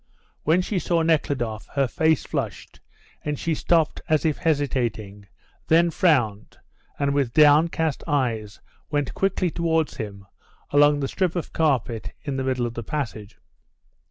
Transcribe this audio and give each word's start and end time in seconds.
When 0.45 0.63
she 0.63 0.79
saw 0.79 1.03
Nekhludoff 1.03 1.67
her 1.75 1.87
face 1.87 2.25
flushed, 2.25 2.79
and 3.23 3.37
she 3.37 3.53
stopped 3.53 4.01
as 4.09 4.25
if 4.25 4.39
hesitating, 4.39 5.27
then 5.67 5.91
frowned, 5.91 6.57
and 6.97 7.13
with 7.13 7.33
downcast 7.35 8.03
eyes 8.07 8.59
went 8.89 9.13
quickly 9.13 9.51
towards 9.51 9.97
him 9.97 10.25
along 10.71 11.01
the 11.01 11.07
strip 11.07 11.35
of 11.35 11.53
carpet 11.53 12.13
in 12.23 12.35
the 12.35 12.43
middle 12.43 12.65
of 12.65 12.73
the 12.73 12.81
passage. 12.83 13.37